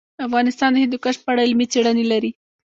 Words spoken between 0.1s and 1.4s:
افغانستان د هندوکش په